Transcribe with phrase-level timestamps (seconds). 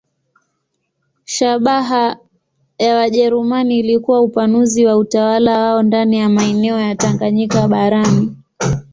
[1.25, 2.17] Shabaha
[2.77, 8.35] ya Wajerumani ilikuwa upanuzi wa utawala wao ndani ya maeneo ya Tanganyika barani.